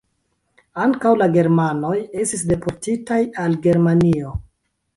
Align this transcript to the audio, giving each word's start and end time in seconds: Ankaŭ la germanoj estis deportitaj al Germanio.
Ankaŭ 0.85 1.11
la 1.19 1.27
germanoj 1.35 1.93
estis 2.23 2.45
deportitaj 2.55 3.21
al 3.45 3.61
Germanio. 3.69 4.37